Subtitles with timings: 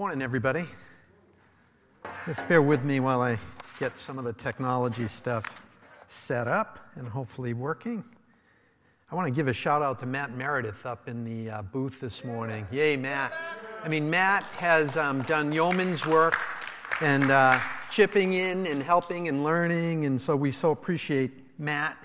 [0.00, 0.64] Morning, everybody.
[2.24, 3.38] Just bear with me while I
[3.78, 5.44] get some of the technology stuff
[6.08, 8.02] set up and hopefully working.
[9.12, 12.00] I want to give a shout out to Matt Meredith up in the uh, booth
[12.00, 12.66] this morning.
[12.72, 13.34] Yay, Matt.
[13.84, 16.34] I mean, Matt has um, done yeoman's work
[17.02, 17.60] and uh,
[17.90, 21.98] chipping in and helping and learning, and so we so appreciate Matt.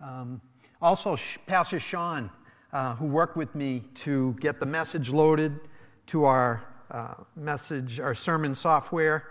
[0.00, 0.40] Um,
[0.80, 1.18] also,
[1.48, 2.30] Pastor Sean,
[2.72, 5.58] uh, who worked with me to get the message loaded
[6.06, 9.26] to our uh, message, our sermon software.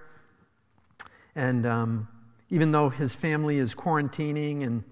[1.35, 2.07] And um,
[2.49, 4.83] even though his family is quarantining and,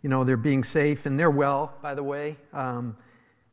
[0.00, 2.96] you know, they're being safe and they're well, by the way, um,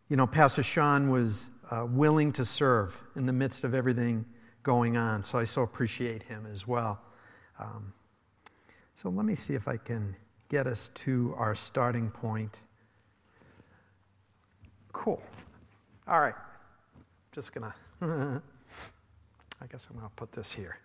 [0.09, 4.25] you know, Pastor Sean was uh, willing to serve in the midst of everything
[4.61, 5.23] going on.
[5.23, 6.99] So I so appreciate him as well.
[7.59, 7.93] Um,
[8.95, 10.15] so let me see if I can
[10.49, 12.57] get us to our starting point.
[14.93, 15.21] Cool.
[16.07, 16.35] All right.
[17.31, 17.71] Just going
[18.01, 18.41] to.
[19.61, 20.79] I guess I'm going to put this here.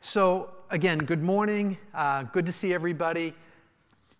[0.00, 1.76] So, again, good morning.
[1.92, 3.34] Uh, good to see everybody.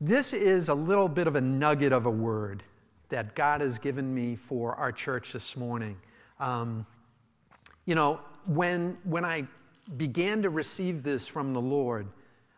[0.03, 2.63] This is a little bit of a nugget of a word
[3.09, 5.97] that God has given me for our church this morning.
[6.39, 6.85] Um,
[7.87, 9.47] you know, when, when I
[9.97, 12.07] began to receive this from the Lord,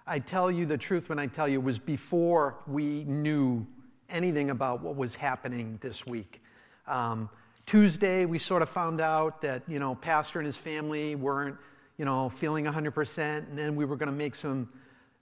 [0.08, 3.64] I tell you the truth when I tell you it was before we knew
[4.10, 6.42] anything about what was happening this week.
[6.88, 7.30] Um,
[7.66, 11.56] Tuesday, we sort of found out that, you know, Pastor and his family weren't,
[11.96, 14.68] you know, feeling 100%, and then we were going to make some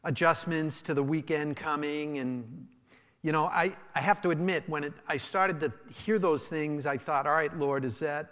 [0.05, 2.19] adjustments to the weekend coming.
[2.19, 2.67] And,
[3.23, 5.73] you know, I, I have to admit, when it, I started to
[6.05, 8.31] hear those things, I thought, all right, Lord, is that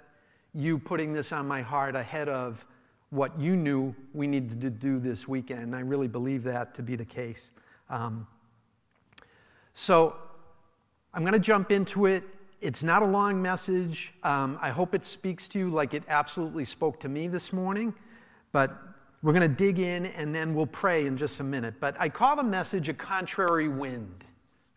[0.55, 2.65] you putting this on my heart ahead of
[3.11, 5.77] what you knew we needed to do this weekend?
[5.77, 7.43] I really believe that to be the case.
[7.91, 8.27] Um,
[9.75, 10.17] so
[11.13, 12.25] I'm going to jump into it
[12.61, 14.13] it's not a long message.
[14.23, 17.95] Um, I hope it speaks to you like it absolutely spoke to me this morning.
[18.53, 18.77] But
[19.23, 21.75] we're going to dig in and then we'll pray in just a minute.
[21.81, 24.25] But I call the message a contrary wind.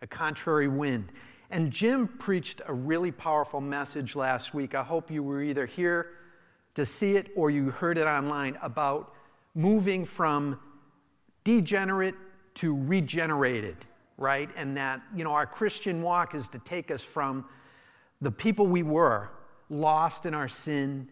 [0.02, 1.12] A contrary wind.
[1.50, 4.74] And Jim preached a really powerful message last week.
[4.74, 6.12] I hope you were either here
[6.76, 9.14] to see it or you heard it online about
[9.54, 10.60] moving from
[11.44, 12.16] degenerate
[12.56, 13.78] to regenerated,
[14.18, 14.50] right?
[14.56, 17.46] And that, you know, our Christian walk is to take us from
[18.22, 19.30] the people we were,
[19.70, 21.10] lost in our sin,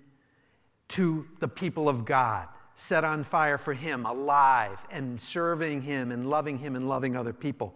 [0.90, 6.30] to the people of God, set on fire for Him, alive, and serving Him, and
[6.30, 7.74] loving Him, and loving other people.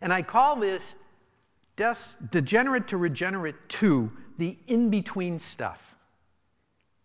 [0.00, 0.94] And I call this
[1.76, 5.96] degenerate to regenerate to the in between stuff.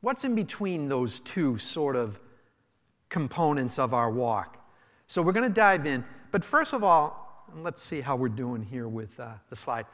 [0.02, 2.20] What's in between those two sort of
[3.10, 4.58] components of our walk?
[5.08, 6.06] So we're going to dive in.
[6.32, 9.86] But first of all, let's see how we're doing here with uh, the slide.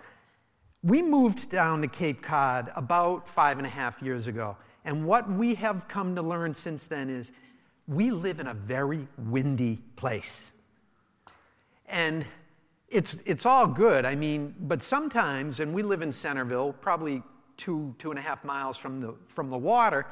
[0.85, 4.55] We moved down to Cape Cod about five and a half years ago.
[4.85, 7.31] And what we have come to learn since then is
[7.87, 10.43] we live in a very windy place.
[11.87, 12.23] And
[12.87, 14.05] it's, it's all good.
[14.05, 17.23] I mean, but sometimes, and we live in Centerville, probably
[17.57, 20.05] two, two and a half miles from the, from the water,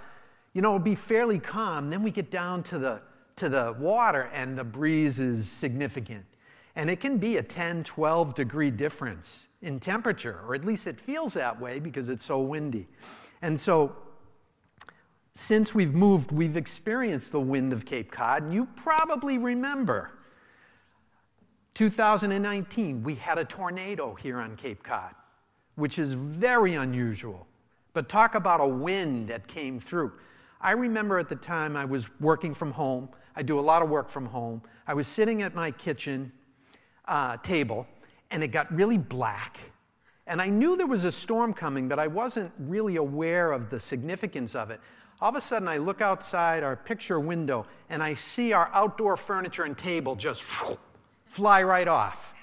[0.53, 1.91] you know, it'll be fairly calm.
[1.91, 3.01] Then we get down to the,
[3.35, 6.25] to the water and the breeze is significant.
[6.75, 10.99] And it can be a 10, 12 degree difference in temperature, or at least it
[10.99, 12.87] feels that way because it's so windy.
[13.41, 13.95] And so,
[15.35, 18.43] since we've moved, we've experienced the wind of Cape Cod.
[18.43, 20.11] And you probably remember
[21.73, 25.15] 2019, we had a tornado here on Cape Cod,
[25.75, 27.47] which is very unusual.
[27.93, 30.13] But talk about a wind that came through.
[30.61, 33.09] I remember at the time I was working from home.
[33.35, 34.61] I do a lot of work from home.
[34.85, 36.31] I was sitting at my kitchen
[37.07, 37.87] uh, table,
[38.31, 39.57] and it got really black.
[40.25, 43.79] And I knew there was a storm coming, but I wasn't really aware of the
[43.79, 44.79] significance of it.
[45.21, 49.17] All of a sudden, I look outside our picture window and I see our outdoor
[49.17, 50.43] furniture and table just
[51.25, 52.33] fly right off.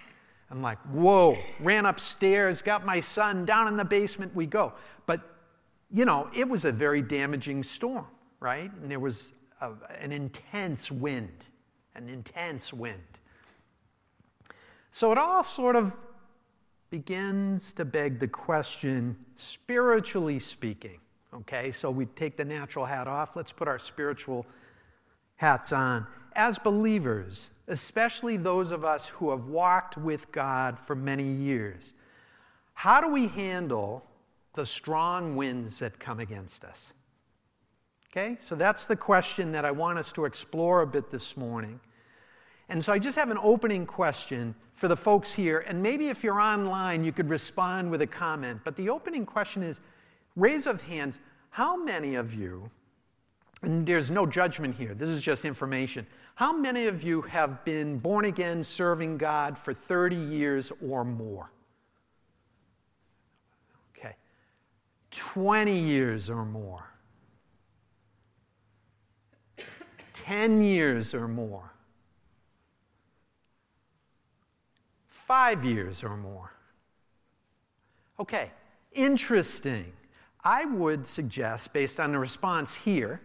[0.50, 4.72] I'm like, whoa, ran upstairs, got my son, down in the basement we go.
[5.06, 5.20] But,
[5.92, 8.06] you know, it was a very damaging storm,
[8.40, 8.70] right?
[8.82, 9.70] And there was a,
[10.00, 11.44] an intense wind,
[11.94, 12.98] an intense wind.
[14.92, 15.94] So it all sort of
[16.90, 20.98] begins to beg the question, spiritually speaking.
[21.32, 24.44] Okay, so we take the natural hat off, let's put our spiritual
[25.36, 26.06] hats on.
[26.34, 31.92] As believers, especially those of us who have walked with God for many years,
[32.74, 34.04] how do we handle
[34.54, 36.78] the strong winds that come against us?
[38.10, 41.78] Okay, so that's the question that I want us to explore a bit this morning.
[42.68, 45.58] And so I just have an opening question for the folks here.
[45.68, 48.62] And maybe if you're online, you could respond with a comment.
[48.64, 49.78] But the opening question is
[50.36, 51.18] raise of hands
[51.50, 52.70] how many of you,
[53.60, 57.98] and there's no judgment here, this is just information, how many of you have been
[57.98, 61.50] born again serving God for 30 years or more?
[63.94, 64.16] Okay.
[65.10, 66.84] 20 years or more.
[70.14, 71.69] 10 years or more.
[75.30, 76.50] Five years or more.
[78.18, 78.50] Okay,
[78.90, 79.92] interesting.
[80.42, 83.20] I would suggest, based on the response here,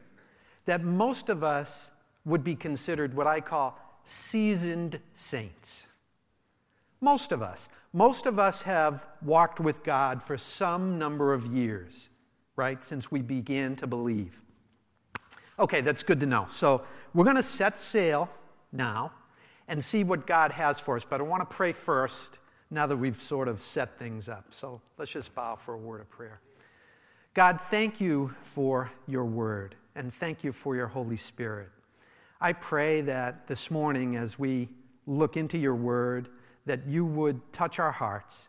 [0.66, 1.90] that most of us
[2.24, 5.86] would be considered what I call seasoned saints.
[7.02, 7.70] Most of us.
[7.92, 12.10] Most of us have walked with God for some number of years,
[12.56, 14.44] right, since we began to believe.
[15.58, 16.46] Okay, that's good to know.
[16.50, 16.84] So
[17.16, 18.30] we're going to set sail
[18.72, 19.12] now
[19.68, 21.04] and see what God has for us.
[21.08, 22.40] But I want to pray first
[22.70, 24.48] now that we've sort of set things up.
[24.52, 26.42] So let's just bow for a word of prayer.
[27.34, 31.70] God, thank you for your word and thank you for your Holy Spirit.
[32.40, 34.70] I pray that this morning, as we
[35.08, 36.30] look into your word,
[36.66, 38.48] that you would touch our hearts,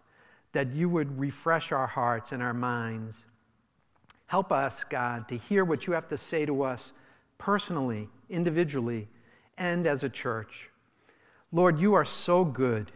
[0.52, 3.24] that you would refresh our hearts and our minds.
[4.26, 6.92] Help us, God, to hear what you have to say to us
[7.38, 9.08] personally, individually,
[9.56, 10.70] and as a church.
[11.56, 12.92] Lord, you are so good.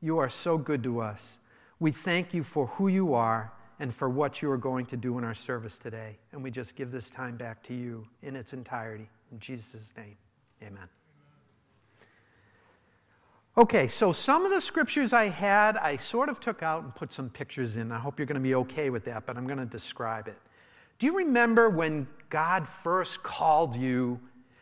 [0.00, 1.38] You are so good to us.
[1.80, 5.18] We thank you for who you are and for what you are going to do
[5.18, 6.18] in our service today.
[6.30, 9.10] And we just give this time back to you in its entirety.
[9.32, 10.14] In Jesus' name,
[10.62, 10.88] amen.
[13.58, 17.12] Okay, so some of the scriptures I had, I sort of took out and put
[17.12, 17.90] some pictures in.
[17.90, 20.38] I hope you're going to be okay with that, but I'm going to describe it.
[21.00, 24.20] Do you remember when God first called you,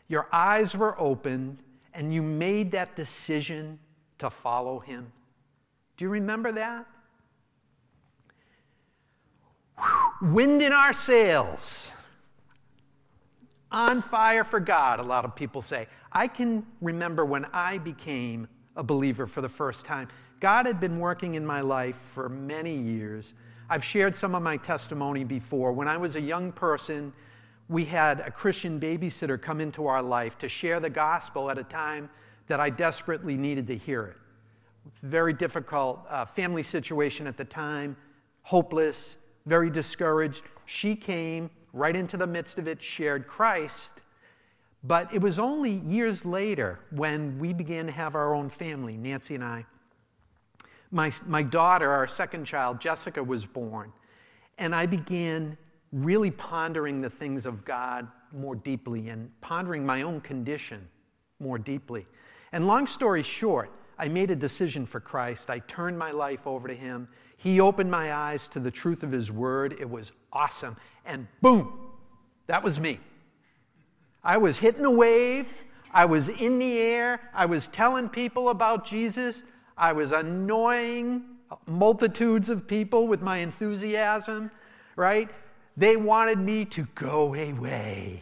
[0.09, 1.59] your eyes were open,
[1.95, 3.79] and you made that decision
[4.19, 5.13] to follow Him?
[5.97, 6.87] Do you remember that?
[10.21, 11.91] Wind in our sails.
[13.71, 15.87] On fire for God, a lot of people say.
[16.13, 18.47] I can remember when I became
[18.77, 20.09] a believer for the first time.
[20.41, 23.33] God had been working in my life for many years.
[23.71, 25.73] I've shared some of my testimony before.
[25.73, 27.13] When I was a young person,
[27.73, 31.65] we had a Christian babysitter come into our life to share the gospel at a
[31.65, 32.11] time
[32.47, 34.17] that I desperately needed to hear it.
[35.03, 37.97] Very difficult uh, family situation at the time,
[38.43, 39.17] hopeless,
[39.47, 40.43] very discouraged.
[40.67, 43.93] She came right into the midst of it, shared Christ.
[44.85, 49.35] But it was only years later when we began to have our own family, Nancy
[49.35, 49.65] and I.
[50.91, 53.93] My, my daughter, our second child, Jessica, was born.
[54.59, 55.57] And I began
[55.93, 60.89] really pondering the things of God more deeply and pondering my own condition
[61.39, 62.07] more deeply.
[62.53, 65.51] And long story short, I made a decision for Christ.
[65.51, 67.09] I turned my life over to Him.
[67.37, 69.77] He opened my eyes to the truth of His Word.
[69.79, 70.77] It was awesome.
[71.05, 71.73] And boom,
[72.47, 73.01] that was me.
[74.25, 75.49] I was hitting a wave.
[75.93, 77.21] I was in the air.
[77.35, 79.43] I was telling people about Jesus.
[79.77, 81.25] I was annoying
[81.67, 84.51] multitudes of people with my enthusiasm,
[84.97, 85.29] right?
[85.77, 88.21] They wanted me to go away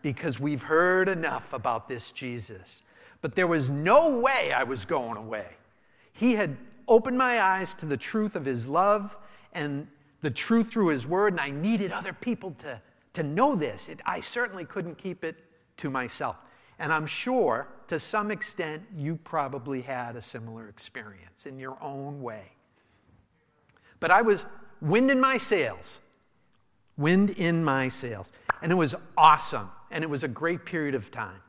[0.00, 2.82] because we've heard enough about this Jesus.
[3.20, 5.46] But there was no way I was going away.
[6.12, 6.56] He had
[6.88, 9.16] opened my eyes to the truth of his love
[9.52, 9.86] and
[10.22, 12.80] the truth through his word, and I needed other people to,
[13.14, 13.88] to know this.
[13.88, 15.36] It, I certainly couldn't keep it
[15.78, 16.36] to myself.
[16.78, 22.22] And I'm sure to some extent you probably had a similar experience in your own
[22.22, 22.52] way.
[24.00, 24.46] But I was
[24.80, 26.00] wind in my sails,
[26.96, 28.32] wind in my sails.
[28.60, 31.40] And it was awesome, and it was a great period of time.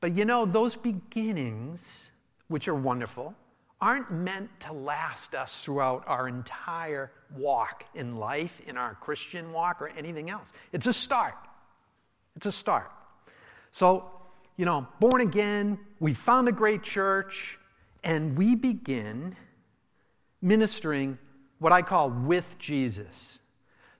[0.00, 2.04] But you know, those beginnings,
[2.48, 3.34] which are wonderful,
[3.80, 9.80] aren't meant to last us throughout our entire walk in life, in our Christian walk,
[9.80, 10.52] or anything else.
[10.72, 11.34] It's a start.
[12.36, 12.90] It's a start.
[13.70, 14.10] So,
[14.56, 17.58] you know, born again, we found a great church,
[18.02, 19.36] and we begin
[20.42, 21.18] ministering
[21.58, 23.37] what I call with Jesus.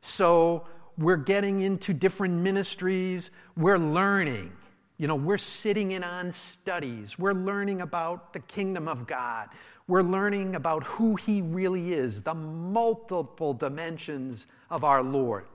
[0.09, 0.67] So,
[0.99, 4.53] we're getting into different ministries, we're learning.
[4.97, 7.17] You know, we're sitting in on studies.
[7.17, 9.49] We're learning about the kingdom of God.
[9.87, 15.47] We're learning about who He really is, the multiple dimensions of our Lord.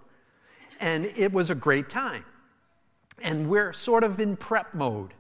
[0.79, 2.23] And it was a great time.
[3.21, 5.13] And we're sort of in prep mode.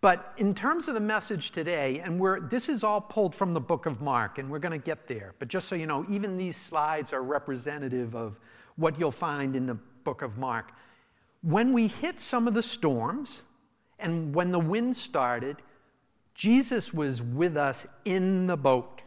[0.00, 3.60] But in terms of the message today, and we're, this is all pulled from the
[3.60, 5.34] book of Mark, and we're going to get there.
[5.38, 8.38] But just so you know, even these slides are representative of
[8.76, 10.72] what you'll find in the book of Mark.
[11.42, 13.42] When we hit some of the storms
[13.98, 15.58] and when the wind started,
[16.34, 19.02] Jesus was with us in the boat.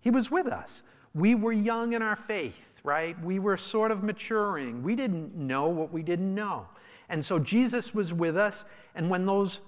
[0.00, 0.82] He was with us.
[1.14, 3.20] We were young in our faith, right?
[3.22, 4.82] We were sort of maturing.
[4.82, 6.66] We didn't know what we didn't know.
[7.08, 9.60] And so Jesus was with us, and when those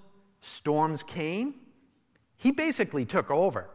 [0.45, 1.55] storms came,
[2.37, 3.69] he basically took over.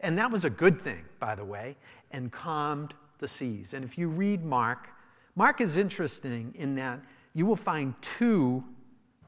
[0.00, 1.76] And that was a good thing, by the way,
[2.10, 3.72] and calmed the seas.
[3.72, 4.88] And if you read Mark,
[5.34, 7.00] Mark is interesting in that
[7.32, 8.62] you will find two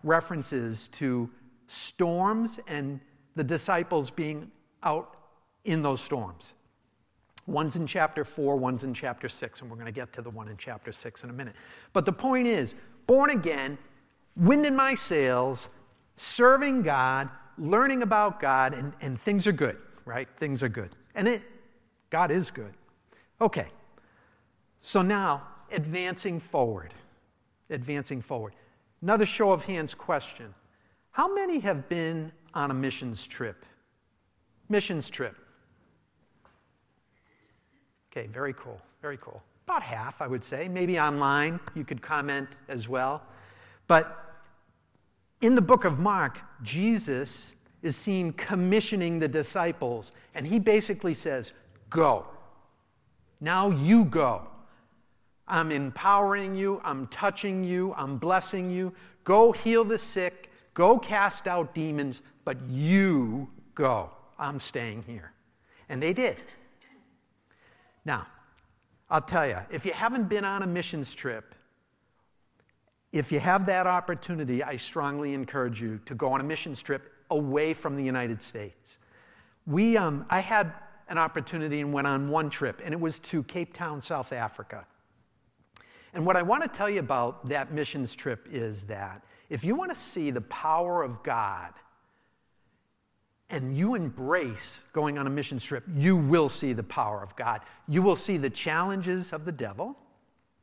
[0.03, 1.31] references to
[1.67, 3.01] storms and
[3.35, 4.51] the disciples being
[4.83, 5.17] out
[5.65, 6.53] in those storms.
[7.47, 10.31] One's in chapter 4, one's in chapter 6, and we're going to get to the
[10.31, 11.55] one in chapter 6 in a minute.
[11.95, 12.75] But the point is
[13.07, 13.79] born again,
[14.37, 15.69] wind in my sails,
[16.19, 20.29] serving God, learning about God, and, and things are good, right?
[20.37, 20.91] Things are good.
[21.15, 21.43] And it,
[22.11, 22.75] God is good.
[23.41, 23.69] Okay,
[24.83, 26.93] so now advancing forward.
[27.71, 28.55] Advancing forward.
[29.03, 30.55] Another show of hands question
[31.13, 33.65] How many have been on a missions trip?
[34.69, 35.37] Missions trip.
[38.11, 38.81] Okay, very cool.
[39.01, 39.43] Very cool.
[39.67, 40.67] About half, I would say.
[40.67, 43.23] Maybe online, you could comment as well.
[43.87, 44.28] But
[45.41, 47.53] in the book of Mark, Jesus
[47.83, 51.53] is seen commissioning the disciples, and he basically says,
[51.91, 52.27] Go.
[53.41, 54.49] Now you go.
[55.47, 58.93] I'm empowering you, I'm touching you, I'm blessing you.
[59.25, 64.11] Go heal the sick, go cast out demons, but you go.
[64.39, 65.33] I'm staying here.
[65.89, 66.37] And they did.
[68.05, 68.27] Now,
[69.09, 71.55] I'll tell you, if you haven't been on a missions trip,
[73.13, 77.13] if you have that opportunity, I strongly encourage you to go on a missions trip
[77.31, 78.99] away from the United States.
[79.67, 80.73] We, um, I had
[81.09, 84.87] an opportunity and went on one trip, and it was to Cape Town, South Africa.
[86.13, 89.75] And what I want to tell you about that missions trip is that if you
[89.75, 91.73] want to see the power of God
[93.51, 97.61] and you embrace going on a mission trip, you will see the power of God.
[97.87, 99.97] You will see the challenges of the devil,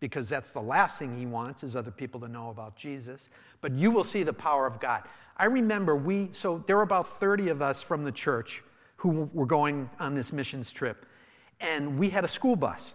[0.05, 3.27] because that's the last thing he wants is other people to know about Jesus.
[3.59, 5.01] But you will see the power of God.
[5.35, 8.61] I remember we, so there were about 30 of us from the church
[8.97, 11.07] who were going on this missions trip,
[11.59, 12.93] and we had a school bus.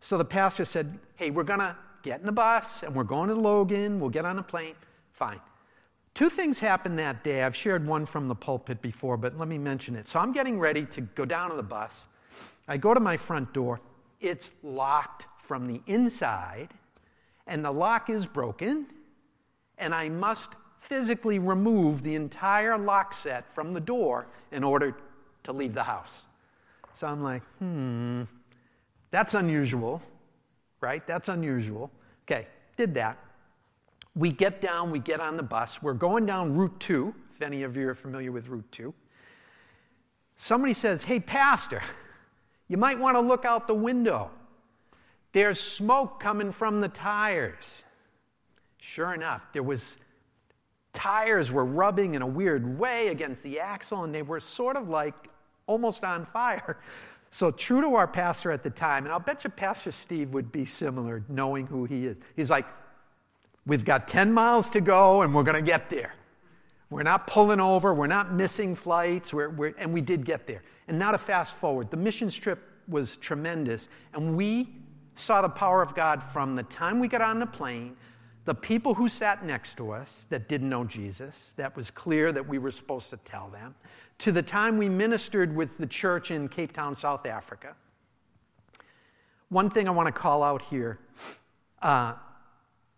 [0.00, 3.28] So the pastor said, Hey, we're going to get in the bus and we're going
[3.28, 4.76] to Logan, we'll get on a plane.
[5.10, 5.40] Fine.
[6.14, 7.42] Two things happened that day.
[7.42, 10.06] I've shared one from the pulpit before, but let me mention it.
[10.06, 11.92] So I'm getting ready to go down to the bus.
[12.68, 13.80] I go to my front door.
[14.20, 16.70] It's locked from the inside,
[17.46, 18.86] and the lock is broken,
[19.76, 24.96] and I must physically remove the entire lock set from the door in order
[25.44, 26.24] to leave the house.
[26.94, 28.22] So I'm like, hmm,
[29.10, 30.00] that's unusual,
[30.80, 31.06] right?
[31.06, 31.90] That's unusual.
[32.24, 32.46] Okay,
[32.78, 33.18] did that.
[34.16, 35.82] We get down, we get on the bus.
[35.82, 38.94] We're going down Route 2, if any of you are familiar with Route 2.
[40.34, 41.82] Somebody says, Hey, Pastor,
[42.68, 44.30] you might want to look out the window.
[45.32, 47.82] There's smoke coming from the tires.
[48.78, 49.96] Sure enough, there was
[50.92, 54.88] tires were rubbing in a weird way against the axle, and they were sort of
[54.88, 55.14] like
[55.66, 56.78] almost on fire.
[57.34, 60.52] So, true to our pastor at the time, and I'll bet you Pastor Steve would
[60.52, 62.18] be similar, knowing who he is.
[62.36, 62.66] He's like,
[63.66, 66.14] We've got 10 miles to go and we're going to get there.
[66.90, 70.62] We're not pulling over, we're not missing flights, we're, we're, and we did get there.
[70.88, 71.90] And now to fast forward.
[71.90, 74.68] The missions trip was tremendous, and we
[75.16, 77.96] saw the power of God from the time we got on the plane,
[78.44, 82.48] the people who sat next to us that didn't know Jesus, that was clear that
[82.48, 83.74] we were supposed to tell them,
[84.18, 87.74] to the time we ministered with the church in Cape Town, South Africa.
[89.48, 90.98] One thing I want to call out here
[91.82, 92.14] uh,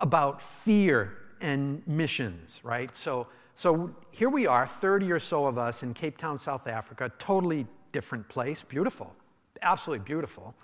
[0.00, 2.94] about fear and missions, right?
[2.96, 7.12] So, so here we are, 30 or so of us in Cape Town, South Africa,
[7.18, 9.14] totally different place, beautiful,
[9.62, 10.54] absolutely beautiful.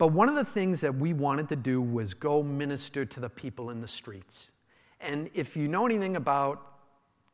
[0.00, 3.28] But one of the things that we wanted to do was go minister to the
[3.28, 4.46] people in the streets.
[4.98, 6.66] And if you know anything about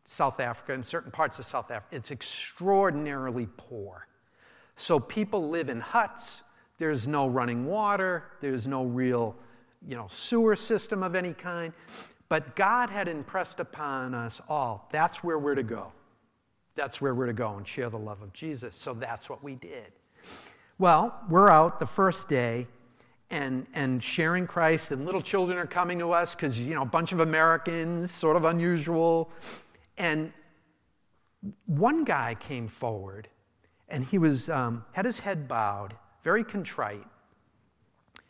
[0.04, 4.08] South Africa and certain parts of South Africa, it's extraordinarily poor.
[4.74, 6.42] So people live in huts,
[6.78, 9.36] there's no running water, there's no real
[9.86, 11.72] you know, sewer system of any kind.
[12.28, 15.92] But God had impressed upon us all that's where we're to go.
[16.74, 18.74] That's where we're to go and share the love of Jesus.
[18.74, 19.92] So that's what we did.
[20.78, 22.66] Well, we're out the first day
[23.30, 26.86] and, and sharing Christ, and little children are coming to us because, you know, a
[26.86, 29.30] bunch of Americans, sort of unusual.
[29.96, 30.34] And
[31.64, 33.28] one guy came forward
[33.88, 37.06] and he was, um, had his head bowed, very contrite.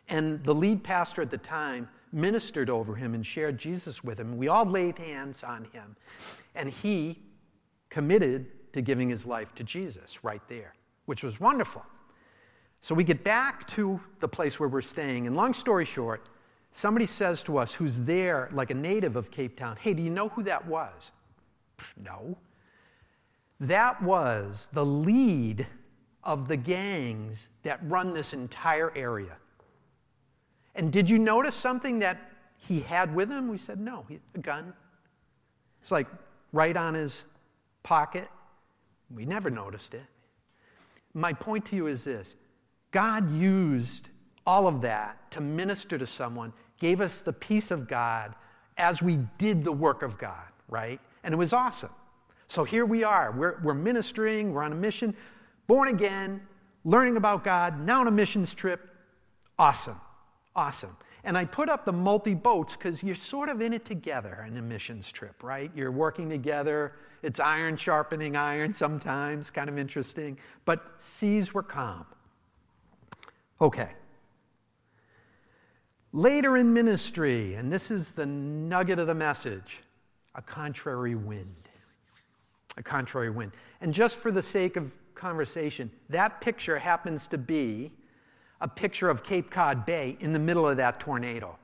[0.09, 4.37] And the lead pastor at the time ministered over him and shared Jesus with him.
[4.37, 5.97] We all laid hands on him.
[6.55, 7.19] And he
[7.91, 10.75] committed to giving his life to Jesus right there,
[11.07, 11.83] which was wonderful.
[12.87, 16.29] So we get back to the place where we're staying, and long story short,
[16.73, 20.09] somebody says to us who's there, like a native of Cape Town, Hey, do you
[20.09, 21.11] know who that was?
[22.01, 22.39] No.
[23.59, 25.67] That was the lead
[26.23, 29.37] of the gangs that run this entire area.
[30.77, 33.49] And did you notice something that he had with him?
[33.49, 34.73] We said, No, he, a gun.
[35.83, 36.07] It's like
[36.53, 37.25] right on his
[37.83, 38.29] pocket.
[39.13, 40.05] We never noticed it.
[41.15, 42.37] My point to you is this
[42.91, 44.09] God used
[44.47, 48.35] all of that to minister to someone, gave us the peace of God
[48.79, 51.01] as we did the work of God, right?
[51.25, 51.91] And it was awesome.
[52.49, 53.33] So here we are.
[53.33, 55.17] We're, we're ministering, we're on a mission,
[55.67, 56.41] born again,
[56.85, 58.89] learning about God, now on a missions trip.
[59.59, 60.01] Awesome.
[60.55, 60.97] Awesome.
[61.25, 64.57] And I put up the multi boats because you're sort of in it together in
[64.57, 65.73] a missions trip, right?
[65.75, 66.93] You're working together.
[67.23, 70.39] It's iron sharpening iron sometimes, kind of interesting.
[70.65, 72.07] But seas were calm.
[73.61, 73.89] Okay.
[76.13, 79.81] Later in ministry, and this is the nugget of the message
[80.35, 81.55] a contrary wind.
[82.77, 83.53] A contrary wind.
[83.81, 87.91] And just for the sake of conversation, that picture happens to be
[88.61, 91.59] a picture of Cape Cod Bay in the middle of that tornado.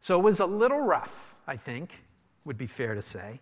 [0.00, 1.90] So it was a little rough, I think,
[2.44, 3.40] would be fair to say.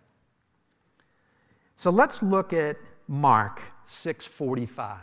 [1.77, 4.99] So let's look at Mark 6:45.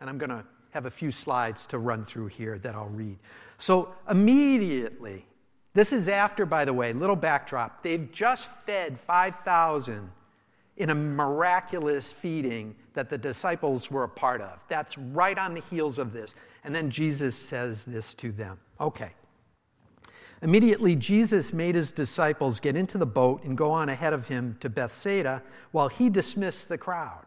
[0.00, 3.16] And I'm going to have a few slides to run through here that I'll read.
[3.58, 5.24] So immediately,
[5.72, 10.10] this is after, by the way, little backdrop, they've just fed 5,000
[10.76, 14.64] in a miraculous feeding that the disciples were a part of.
[14.68, 16.34] That's right on the heels of this.
[16.64, 18.58] And then Jesus says this to them.
[18.80, 19.12] Okay.
[20.42, 24.56] Immediately, Jesus made his disciples get into the boat and go on ahead of him
[24.58, 25.40] to Bethsaida
[25.70, 27.26] while he dismissed the crowd.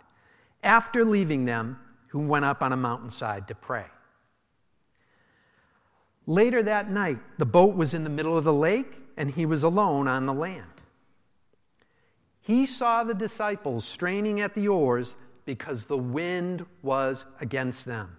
[0.62, 3.86] After leaving them, who went up on a mountainside to pray.
[6.26, 9.63] Later that night, the boat was in the middle of the lake and he was
[9.63, 10.65] alone on the land.
[12.41, 15.15] He saw the disciples straining at the oars
[15.46, 18.17] because the wind was against them.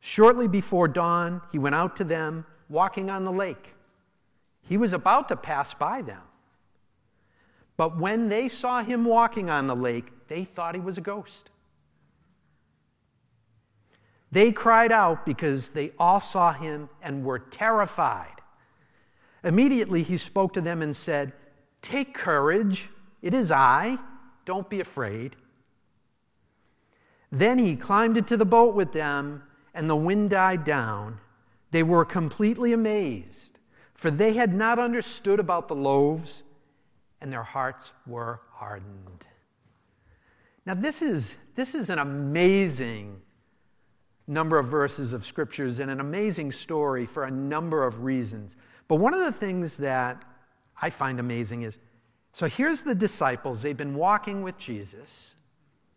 [0.00, 3.74] Shortly before dawn, he went out to them, walking on the lake.
[4.62, 6.22] He was about to pass by them.
[7.76, 11.50] But when they saw him walking on the lake, they thought he was a ghost.
[14.30, 18.40] They cried out because they all saw him and were terrified.
[19.42, 21.32] Immediately he spoke to them and said,
[21.80, 22.88] Take courage.
[23.22, 23.98] It is I.
[24.44, 25.36] Don't be afraid.
[27.30, 29.42] Then he climbed into the boat with them,
[29.74, 31.20] and the wind died down.
[31.70, 33.58] They were completely amazed,
[33.94, 36.42] for they had not understood about the loaves,
[37.20, 39.24] and their hearts were hardened.
[40.64, 43.20] Now, this is, this is an amazing
[44.28, 48.54] number of verses of scriptures and an amazing story for a number of reasons.
[48.86, 50.24] But one of the things that
[50.80, 51.78] I find amazing is
[52.32, 53.62] so here's the disciples.
[53.62, 55.34] They've been walking with Jesus,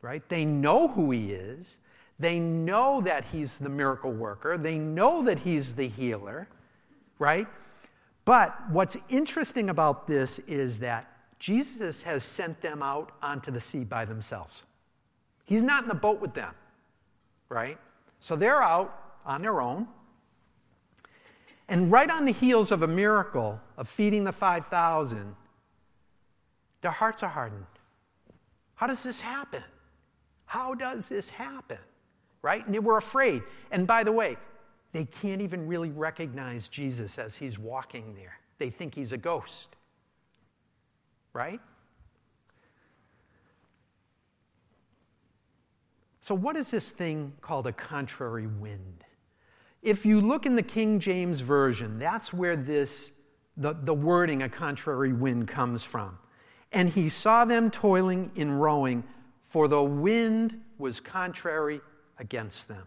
[0.01, 0.27] right?
[0.27, 1.77] They know who he is.
[2.17, 4.57] They know that he's the miracle worker.
[4.57, 6.47] They know that he's the healer,
[7.19, 7.47] right?
[8.25, 13.83] But what's interesting about this is that Jesus has sent them out onto the sea
[13.83, 14.63] by themselves.
[15.45, 16.53] He's not in the boat with them,
[17.49, 17.77] right?
[18.21, 19.87] So they're out on their own.
[21.67, 25.35] And right on the heels of a miracle of feeding the 5,000,
[26.81, 27.65] their hearts are hardened.
[28.75, 29.63] How does this happen?
[30.45, 31.77] How does this happen?
[32.41, 32.65] Right?
[32.65, 33.43] And they were afraid.
[33.71, 34.37] And by the way,
[34.91, 38.39] they can't even really recognize Jesus as he's walking there.
[38.57, 39.67] They think he's a ghost.
[41.33, 41.61] Right?
[46.21, 49.03] So, what is this thing called a contrary wind?
[49.81, 53.11] If you look in the King James Version, that's where this,
[53.57, 56.19] the, the wording, a contrary wind, comes from.
[56.71, 59.03] And he saw them toiling in rowing,
[59.49, 61.81] for the wind was contrary
[62.19, 62.85] against them.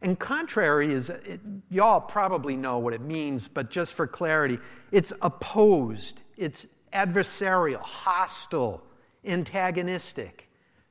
[0.00, 4.60] And contrary is, it, y'all probably know what it means, but just for clarity,
[4.92, 8.84] it's opposed, it's adversarial, hostile,
[9.24, 10.47] antagonistic,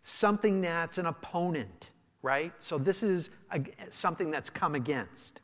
[0.08, 1.90] something that's an opponent,
[2.22, 2.54] right?
[2.60, 5.42] So this is a, something that's come against.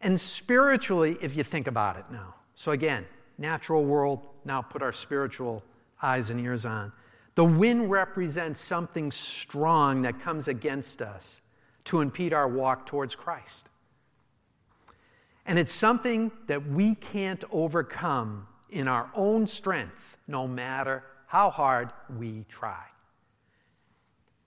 [0.00, 3.06] And spiritually, if you think about it now, so again,
[3.38, 5.64] natural world, now put our spiritual
[6.00, 6.92] eyes and ears on.
[7.34, 11.40] The wind represents something strong that comes against us
[11.86, 13.68] to impede our walk towards Christ.
[15.44, 21.02] And it's something that we can't overcome in our own strength, no matter
[21.34, 22.84] how hard we try.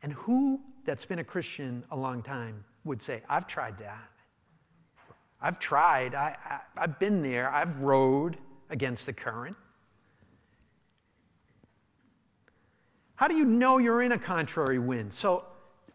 [0.03, 4.09] And who that's been a Christian a long time would say, I've tried that.
[5.41, 6.15] I've tried.
[6.15, 6.37] I,
[6.77, 7.53] I, have been there.
[7.53, 8.37] I've rowed
[8.69, 9.57] against the current.
[13.15, 15.13] How do you know you're in a contrary wind?
[15.13, 15.43] So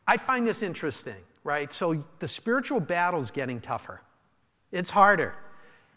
[0.07, 1.73] I find this interesting, right?
[1.73, 4.03] So the spiritual battle's getting tougher,
[4.73, 5.33] it's harder.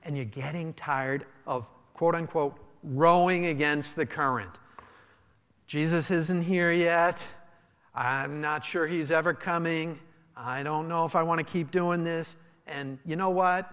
[0.04, 4.58] And you're getting tired of, quote unquote, rowing against the current.
[5.68, 7.24] Jesus isn't here yet.
[7.94, 10.00] I'm not sure he's ever coming.
[10.38, 12.36] I don't know if I want to keep doing this.
[12.68, 13.70] And you know what?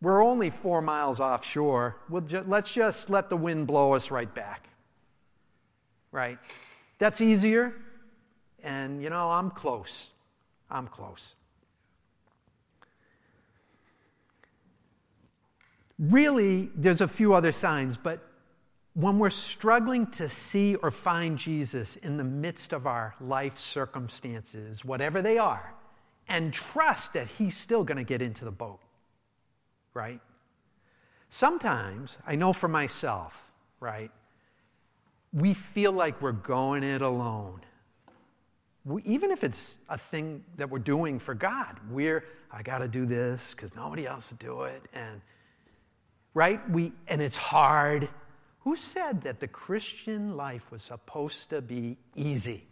[0.00, 1.96] We're only four miles offshore.
[2.08, 4.68] We'll ju- let's just let the wind blow us right back.
[6.10, 6.38] Right?
[6.98, 7.74] That's easier.
[8.62, 10.10] And, you know, I'm close.
[10.70, 11.34] I'm close.
[15.98, 18.26] Really, there's a few other signs, but
[18.94, 24.84] when we're struggling to see or find Jesus in the midst of our life circumstances,
[24.84, 25.74] whatever they are,
[26.28, 28.80] and trust that He's still going to get into the boat,
[29.92, 30.20] right?
[31.28, 33.34] Sometimes, I know for myself,
[33.80, 34.12] right,
[35.32, 37.60] we feel like we're going it alone.
[38.84, 42.88] We, even if it's a thing that we're doing for God, we're, I got to
[42.88, 44.82] do this because nobody else will do it.
[44.92, 45.20] And,
[46.34, 46.60] right?
[46.70, 48.08] We, and it's hard.
[48.64, 52.64] Who said that the Christian life was supposed to be easy?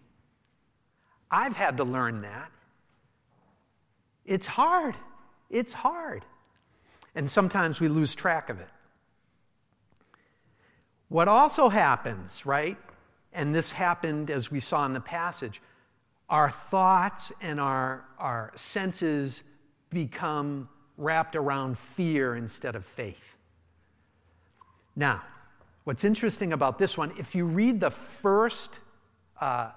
[1.30, 2.50] I've had to learn that.
[4.24, 4.96] It's hard.
[5.50, 6.24] It's hard.
[7.14, 8.68] And sometimes we lose track of it.
[11.08, 12.78] What also happens, right?
[13.34, 15.60] And this happened as we saw in the passage,
[16.30, 19.42] our thoughts and our, our senses
[19.90, 23.36] become wrapped around fear instead of faith.
[24.96, 25.22] Now,
[25.84, 28.70] what's interesting about this one, if you read the first
[29.40, 29.70] uh,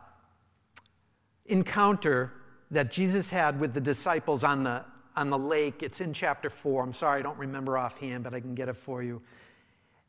[1.45, 2.31] encounter
[2.71, 4.83] that Jesus had with the disciples on the,
[5.15, 5.81] on the lake.
[5.81, 6.83] It's in chapter 4.
[6.83, 9.21] I'm sorry, I don't remember offhand, but I can get it for you.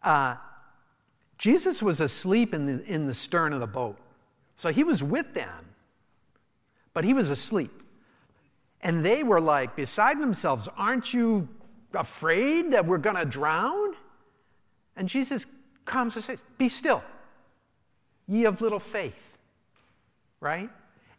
[0.03, 0.37] Uh,
[1.39, 3.99] Jesus was asleep in the, in the stern of the boat.
[4.57, 5.67] So he was with them,
[6.95, 7.83] but he was asleep.
[8.81, 11.49] And they were like beside themselves, Aren't you
[11.93, 13.95] afraid that we're going to drown?
[14.97, 15.45] And Jesus
[15.87, 17.03] comes and says, Be still,
[18.27, 19.15] ye of little faith.
[20.41, 20.71] Right?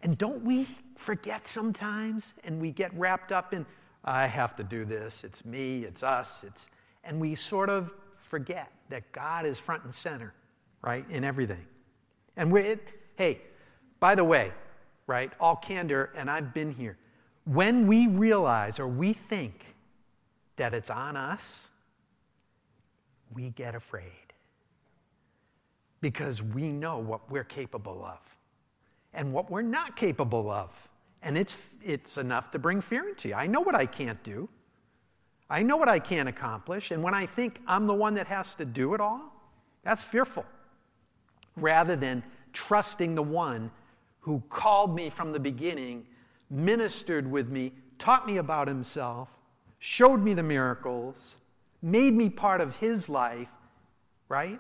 [0.02, 3.66] And don't we forget sometimes and we get wrapped up in,
[4.04, 6.68] I have to do this, it's me, it's us, it's,
[7.04, 7.92] and we sort of
[8.30, 10.34] forget that God is front and center,
[10.82, 11.66] right, in everything.
[12.36, 13.42] And we it, hey,
[14.00, 14.52] by the way,
[15.08, 16.98] right, all candor, and I've been here,
[17.46, 19.76] when we realize or we think
[20.58, 21.62] that it's on us,
[23.34, 24.27] we get afraid
[26.02, 28.20] because we know what we're capable of
[29.14, 30.70] and what we're not capable of.
[31.24, 33.34] And it's, it's enough to bring fear into you.
[33.34, 34.48] I know what I can't do.
[35.50, 36.92] I know what I can't accomplish.
[36.92, 39.34] And when I think I'm the one that has to do it all,
[39.84, 40.46] that's fearful.
[41.56, 43.72] Rather than trusting the one
[44.20, 46.06] who called me from the beginning,
[46.50, 49.30] ministered with me, taught me about himself,
[49.80, 51.36] showed me the miracles,
[51.82, 53.50] made me part of his life,
[54.30, 54.60] right?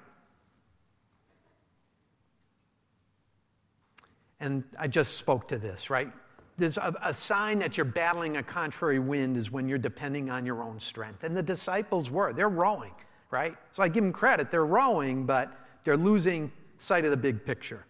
[4.39, 6.12] And I just spoke to this, right?
[6.58, 10.45] There's a, a, sign that you're battling a contrary wind is when you're depending on
[10.45, 11.23] your own strength.
[11.23, 12.34] And the disciples were.
[12.34, 12.93] They're rowing,
[13.30, 13.56] right?
[13.73, 14.50] So I give them credit.
[14.52, 15.52] They're rowing, but
[15.84, 17.86] they're losing sight of the big picture.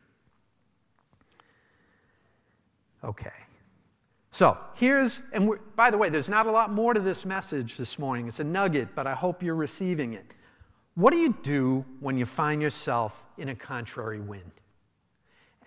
[3.04, 3.30] Okay.
[4.32, 7.98] So here's, and by the way, there's not a lot more to this message this
[7.98, 8.28] morning.
[8.28, 10.26] It's a nugget, but I hope you're receiving it.
[10.96, 14.52] What do you do when you find yourself in a contrary wind?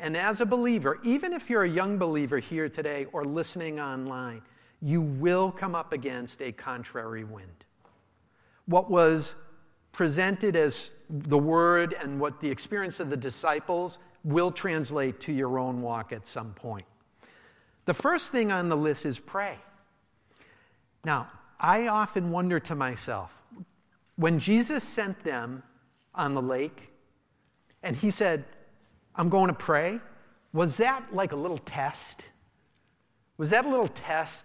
[0.00, 4.40] And as a believer, even if you're a young believer here today or listening online,
[4.80, 7.64] you will come up against a contrary wind.
[8.64, 9.34] What was
[9.92, 15.58] presented as the word and what the experience of the disciples will translate to your
[15.58, 16.86] own walk at some point.
[17.84, 19.58] The first thing on the list is pray.
[21.04, 23.42] Now, I often wonder to myself
[24.16, 25.62] when Jesus sent them
[26.14, 26.88] on the lake
[27.82, 28.44] and he said,
[29.14, 30.00] I'm going to pray.
[30.52, 32.22] Was that like a little test?
[33.36, 34.44] Was that a little test?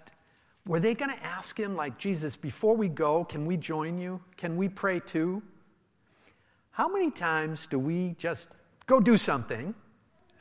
[0.68, 4.22] Were they going to ask him, like, Jesus, before we go, can we join you?
[4.36, 5.44] Can we pray too?
[6.72, 8.48] How many times do we just
[8.88, 9.76] go do something?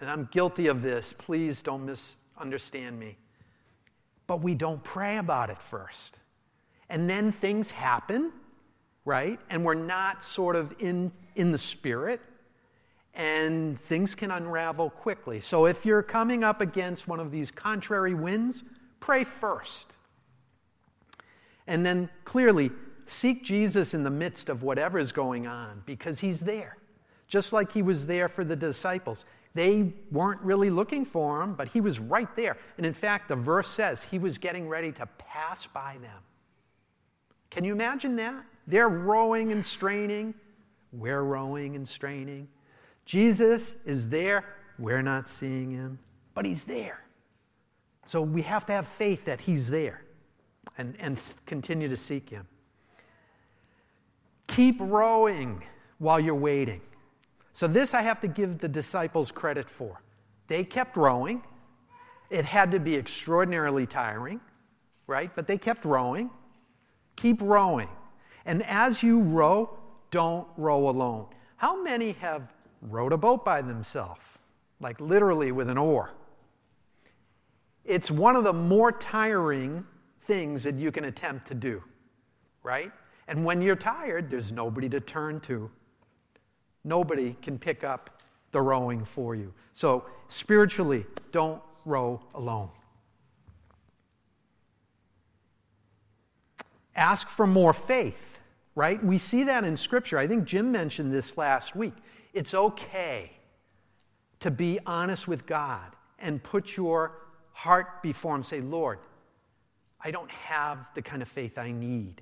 [0.00, 1.14] And I'm guilty of this.
[1.16, 3.18] Please don't misunderstand me.
[4.26, 6.16] But we don't pray about it first.
[6.88, 8.32] And then things happen,
[9.04, 9.38] right?
[9.50, 12.20] And we're not sort of in, in the spirit
[13.14, 15.40] and things can unravel quickly.
[15.40, 18.64] So if you're coming up against one of these contrary winds,
[19.00, 19.86] pray first.
[21.66, 22.70] And then clearly,
[23.06, 26.76] seek Jesus in the midst of whatever is going on because he's there.
[27.28, 29.24] Just like he was there for the disciples.
[29.54, 32.56] They weren't really looking for him, but he was right there.
[32.76, 36.20] And in fact, the verse says he was getting ready to pass by them.
[37.50, 38.44] Can you imagine that?
[38.66, 40.34] They're rowing and straining.
[40.92, 42.48] We're rowing and straining.
[43.04, 44.44] Jesus is there.
[44.78, 45.98] We're not seeing him,
[46.34, 47.00] but he's there.
[48.06, 50.02] So we have to have faith that he's there
[50.76, 52.46] and, and continue to seek him.
[54.46, 55.62] Keep rowing
[55.98, 56.80] while you're waiting.
[57.54, 60.02] So, this I have to give the disciples credit for.
[60.48, 61.42] They kept rowing.
[62.28, 64.40] It had to be extraordinarily tiring,
[65.06, 65.30] right?
[65.34, 66.30] But they kept rowing.
[67.16, 67.88] Keep rowing.
[68.44, 69.78] And as you row,
[70.10, 71.26] don't row alone.
[71.56, 72.52] How many have
[72.84, 74.22] rowed a boat by themselves,
[74.80, 76.10] like literally with an oar?
[77.84, 79.84] It's one of the more tiring
[80.26, 81.82] things that you can attempt to do,
[82.62, 82.92] right?
[83.28, 85.70] And when you're tired, there's nobody to turn to.
[86.84, 89.52] Nobody can pick up the rowing for you.
[89.72, 92.70] So, spiritually, don't row alone.
[96.96, 98.38] Ask for more faith,
[98.74, 99.02] right?
[99.04, 100.18] We see that in Scripture.
[100.18, 101.94] I think Jim mentioned this last week.
[102.34, 103.30] It's okay
[104.40, 107.12] to be honest with God and put your
[107.52, 108.42] heart before Him.
[108.42, 108.98] Say, Lord,
[110.02, 112.20] I don't have the kind of faith I need.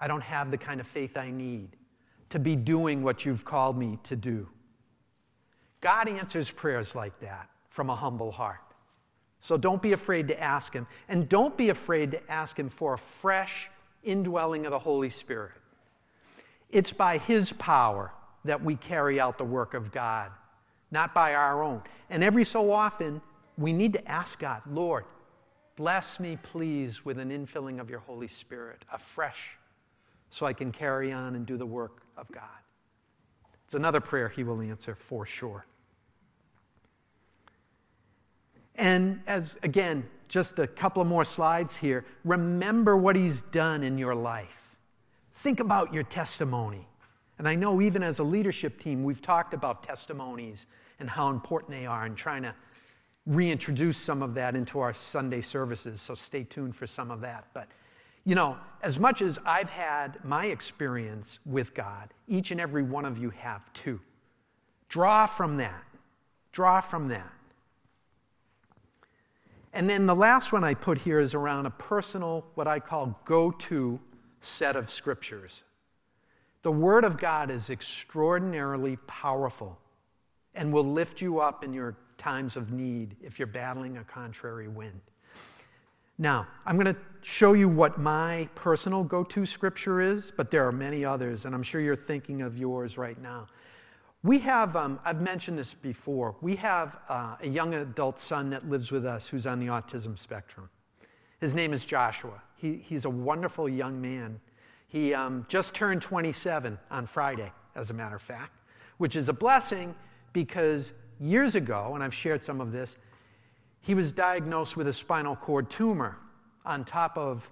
[0.00, 1.76] I don't have the kind of faith I need
[2.30, 4.48] to be doing what you've called me to do.
[5.80, 8.60] God answers prayers like that from a humble heart.
[9.40, 10.86] So don't be afraid to ask Him.
[11.08, 13.68] And don't be afraid to ask Him for a fresh
[14.02, 15.52] indwelling of the Holy Spirit.
[16.70, 18.12] It's by His power
[18.44, 20.30] that we carry out the work of God,
[20.90, 21.82] not by our own.
[22.10, 23.20] And every so often,
[23.56, 25.04] we need to ask God, Lord,
[25.76, 29.56] bless me, please, with an infilling of your Holy Spirit, afresh,
[30.30, 32.42] so I can carry on and do the work of God.
[33.64, 35.66] It's another prayer He will answer for sure.
[38.76, 43.98] And as, again, just a couple of more slides here, remember what he's done in
[43.98, 44.76] your life.
[45.36, 46.88] Think about your testimony.
[47.38, 50.66] And I know even as a leadership team, we've talked about testimonies
[51.00, 52.54] and how important they are and trying to
[53.26, 56.00] reintroduce some of that into our Sunday services.
[56.00, 57.46] So stay tuned for some of that.
[57.54, 57.68] But,
[58.24, 63.04] you know, as much as I've had my experience with God, each and every one
[63.04, 64.00] of you have too.
[64.88, 65.82] Draw from that.
[66.52, 67.32] Draw from that.
[69.72, 73.18] And then the last one I put here is around a personal, what I call
[73.24, 73.98] go to
[74.40, 75.64] set of scriptures.
[76.64, 79.78] The Word of God is extraordinarily powerful
[80.54, 84.66] and will lift you up in your times of need if you're battling a contrary
[84.66, 84.98] wind.
[86.16, 90.66] Now, I'm going to show you what my personal go to scripture is, but there
[90.66, 93.46] are many others, and I'm sure you're thinking of yours right now.
[94.22, 98.70] We have, um, I've mentioned this before, we have uh, a young adult son that
[98.70, 100.70] lives with us who's on the autism spectrum.
[101.42, 102.40] His name is Joshua.
[102.56, 104.40] He, he's a wonderful young man.
[104.94, 108.52] He um, just turned 27 on Friday, as a matter of fact,
[108.98, 109.92] which is a blessing
[110.32, 112.96] because years ago, and I've shared some of this,
[113.80, 116.16] he was diagnosed with a spinal cord tumor
[116.64, 117.50] on top of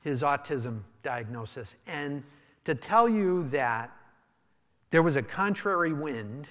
[0.00, 1.74] his autism diagnosis.
[1.86, 2.22] And
[2.64, 3.94] to tell you that
[4.92, 6.48] there was a contrary wind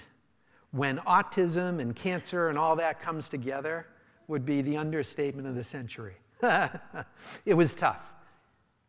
[0.69, 3.87] when autism and cancer and all that comes together
[4.27, 6.17] would be the understatement of the century.
[7.45, 8.11] it was tough.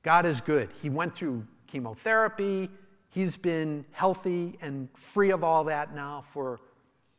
[0.06, 0.70] God is good.
[0.80, 2.70] He went through chemotherapy.
[3.10, 6.60] He's been healthy and free of all that now for,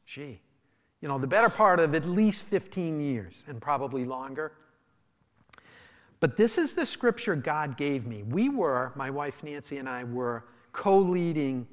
[0.05, 0.39] gee,
[1.01, 4.53] you know, the better part of at least 15 years and probably longer.
[6.21, 8.23] But this is the scripture God gave me.
[8.23, 11.67] We were, my wife Nancy and I were co leading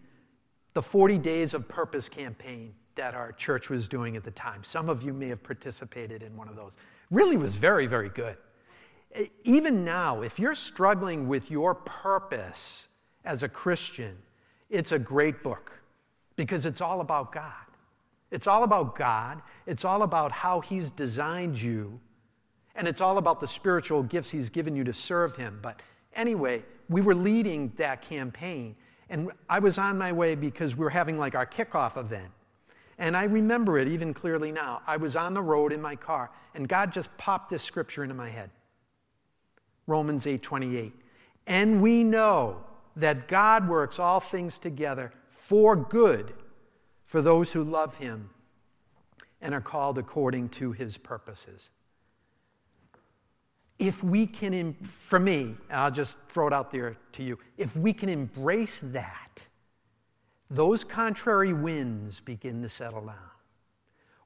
[0.72, 4.64] the 40 Days of Purpose campaign that our church was doing at the time.
[4.64, 6.76] Some of you may have participated in one of those.
[7.12, 8.36] Really was very, very good.
[9.44, 12.88] Even now, if you're struggling with your purpose
[13.24, 14.16] as a Christian,
[14.70, 15.72] it's a great book
[16.36, 17.52] because it's all about God.
[18.30, 19.40] It's all about God.
[19.66, 22.00] It's all about how He's designed you.
[22.74, 25.60] And it's all about the spiritual gifts He's given you to serve Him.
[25.62, 25.80] But
[26.14, 28.74] anyway, we were leading that campaign.
[29.08, 32.30] And I was on my way because we were having like our kickoff event.
[32.98, 34.82] And I remember it even clearly now.
[34.86, 38.14] I was on the road in my car, and God just popped this scripture into
[38.14, 38.50] my head.
[39.86, 40.92] Romans 8:28.
[41.46, 42.64] And we know
[42.96, 46.32] that God works all things together for good
[47.04, 48.30] for those who love him
[49.40, 51.68] and are called according to his purposes.
[53.78, 57.92] If we can, for me, I'll just throw it out there to you, if we
[57.92, 59.42] can embrace that,
[60.48, 63.16] those contrary winds begin to settle down.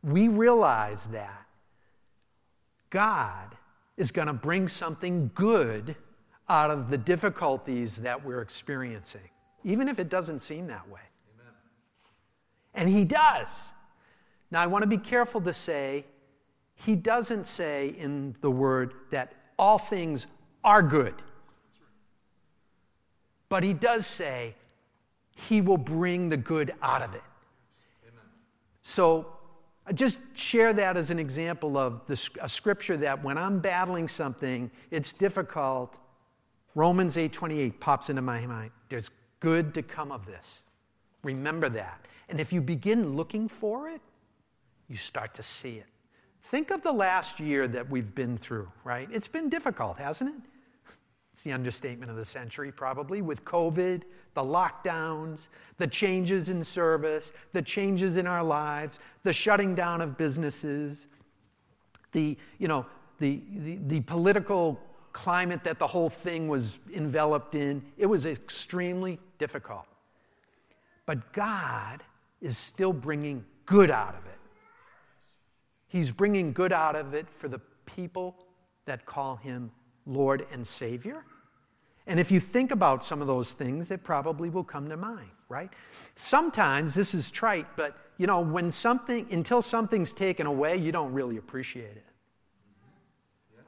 [0.03, 1.47] We realize that
[2.91, 3.57] God
[3.99, 5.97] is going to bring something good
[6.49, 9.29] out of the difficulties that we're experiencing,
[9.65, 11.01] even if it doesn't seem that way.
[11.35, 11.53] Amen.
[12.75, 13.49] And He does.
[14.51, 16.07] Now, I want to be careful to say,
[16.77, 20.27] He doesn't say in the word that all things
[20.65, 21.15] are good.
[23.49, 24.55] But He does say
[25.35, 27.23] He will bring the good out of it.
[28.07, 28.25] Amen.
[28.85, 29.27] So,
[29.89, 34.07] I just share that as an example of the, a scripture that when I'm battling
[34.07, 35.95] something, it's difficult.
[36.75, 38.71] Romans 8:28 pops into my mind.
[38.91, 40.61] There's good to come of this.
[41.23, 42.05] Remember that.
[42.29, 44.03] And if you begin looking for it,
[44.89, 45.87] you start to see it.
[46.51, 49.09] Think of the last year that we've been through, right?
[49.11, 50.43] It's been difficult, hasn't it?
[51.39, 54.03] It's the understatement of the century, probably, with COVID,
[54.35, 55.47] the lockdowns,
[55.77, 61.07] the changes in service, the changes in our lives, the shutting down of businesses,
[62.11, 62.87] the, you know,
[63.21, 64.81] the, the, the political
[65.13, 67.85] climate that the whole thing was enveloped in.
[67.97, 69.87] It was extremely difficult.
[71.07, 72.03] But God
[72.43, 74.41] is still bringing good out of it.
[75.87, 78.35] He's bringing good out of it for the people
[78.87, 79.71] that call him
[80.09, 81.25] Lord and Savior.
[82.07, 85.29] And if you think about some of those things, it probably will come to mind,
[85.49, 85.71] right?
[86.17, 91.13] Sometimes this is trite, but you know, when something, until something's taken away, you don't
[91.13, 92.05] really appreciate it.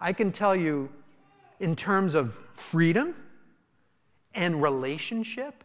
[0.01, 0.89] I can tell you,
[1.61, 3.15] in terms of freedom
[4.35, 5.63] and relationship,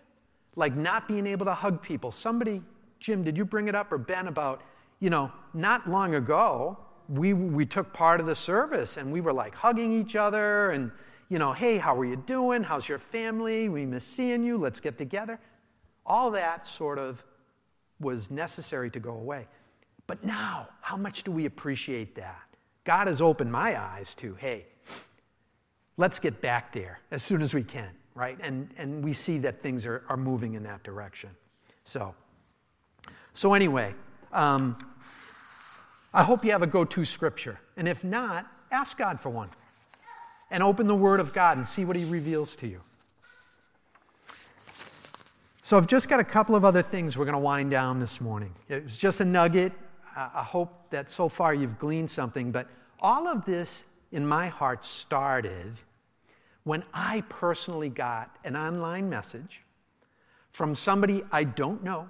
[0.58, 2.12] like not being able to hug people.
[2.12, 2.62] Somebody,
[3.00, 4.62] Jim, did you bring it up or Ben about,
[5.00, 6.78] you know, not long ago,
[7.10, 10.92] we, we took part of the service and we were like hugging each other and,
[11.30, 12.64] you know, hey, how are you doing?
[12.64, 13.70] How's your family?
[13.70, 14.58] We miss seeing you.
[14.58, 15.40] Let's get together.
[16.06, 17.24] All that sort of
[18.00, 19.48] was necessary to go away.
[20.08, 22.42] But now, how much do we appreciate that?
[22.84, 24.68] God has opened my eyes to, hey,
[25.98, 28.38] let's get back there as soon as we can, right?
[28.42, 31.32] And, and we see that things are, are moving in that direction.
[31.86, 32.14] So,
[33.34, 33.96] so anyway,
[34.32, 34.78] um,
[36.16, 37.60] I hope you have a go to scripture.
[37.76, 39.50] And if not, ask God for one.
[40.50, 42.80] And open the Word of God and see what He reveals to you.
[45.64, 48.22] So I've just got a couple of other things we're going to wind down this
[48.22, 48.56] morning.
[48.70, 49.74] It was just a nugget.
[50.16, 52.50] I hope that so far you've gleaned something.
[52.50, 52.68] But
[53.02, 55.74] all of this in my heart started
[56.64, 59.64] when I personally got an online message
[60.54, 62.10] from somebody I don't know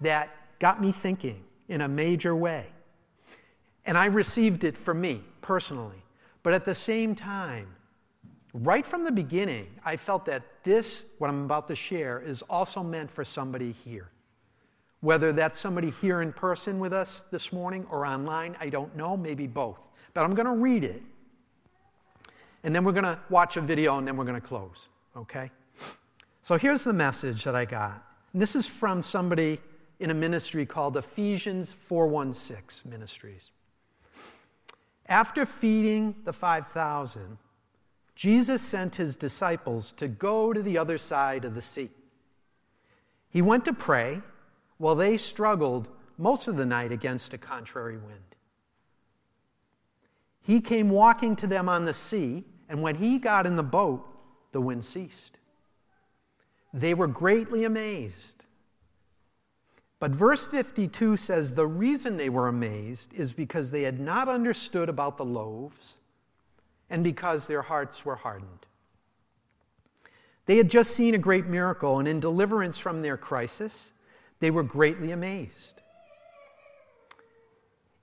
[0.00, 2.66] that got me thinking in a major way.
[3.84, 6.02] And I received it for me personally.
[6.42, 7.68] But at the same time,
[8.52, 12.82] right from the beginning, I felt that this, what I'm about to share, is also
[12.82, 14.10] meant for somebody here.
[15.00, 19.16] Whether that's somebody here in person with us this morning or online, I don't know,
[19.16, 19.78] maybe both.
[20.14, 21.02] But I'm going to read it.
[22.64, 24.88] And then we're going to watch a video and then we're going to close.
[25.16, 25.50] Okay?
[26.42, 28.02] So here's the message that I got.
[28.32, 29.60] And this is from somebody
[29.98, 33.50] in a ministry called Ephesians 416 Ministries.
[35.08, 37.38] After feeding the 5,000,
[38.14, 41.90] Jesus sent his disciples to go to the other side of the sea.
[43.28, 44.22] He went to pray
[44.78, 48.20] while they struggled most of the night against a contrary wind.
[50.42, 54.06] He came walking to them on the sea, and when he got in the boat,
[54.52, 55.38] the wind ceased.
[56.72, 58.35] They were greatly amazed
[59.98, 64.88] but verse 52 says the reason they were amazed is because they had not understood
[64.88, 65.94] about the loaves
[66.90, 68.66] and because their hearts were hardened.
[70.44, 73.90] They had just seen a great miracle, and in deliverance from their crisis,
[74.38, 75.80] they were greatly amazed.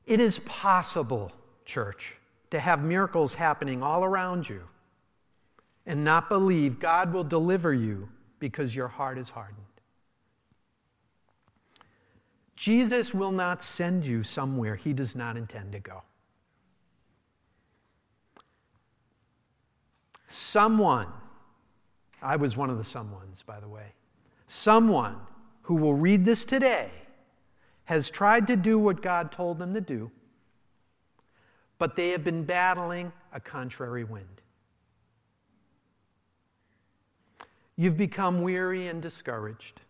[0.05, 1.31] It is possible,
[1.63, 2.15] church,
[2.51, 4.63] to have miracles happening all around you
[5.85, 8.09] and not believe God will deliver you
[8.39, 9.72] because your heart is hardened.
[12.63, 16.01] Jesus will not send you somewhere he does not intend to go.
[20.29, 21.07] Someone,
[22.21, 23.87] I was one of the someones, by the way,
[24.47, 25.17] someone
[25.63, 26.89] who will read this today
[27.83, 30.09] has tried to do what God told them to do,
[31.77, 34.39] but they have been battling a contrary wind.
[37.75, 39.81] You've become weary and discouraged.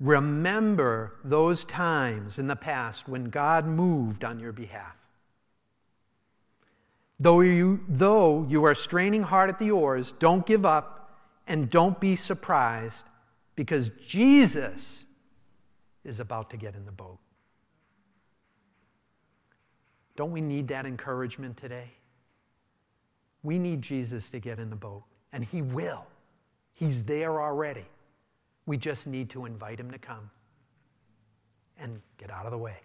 [0.00, 4.96] Remember those times in the past when God moved on your behalf.
[7.18, 12.00] Though you, though you are straining hard at the oars, don't give up and don't
[12.00, 13.04] be surprised
[13.56, 15.04] because Jesus
[16.02, 17.18] is about to get in the boat.
[20.16, 21.92] Don't we need that encouragement today?
[23.42, 26.06] We need Jesus to get in the boat, and He will.
[26.72, 27.84] He's there already.
[28.70, 30.30] We just need to invite Him to come
[31.76, 32.76] and get out of the way.